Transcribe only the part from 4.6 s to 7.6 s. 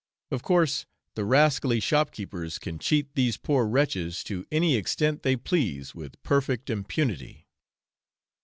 extent they please with perfect impunity.